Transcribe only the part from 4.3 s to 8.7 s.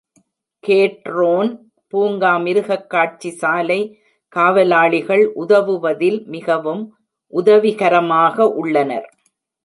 காவலாளிகள் உதவுவதில் மிகவும் உதவிகரமாக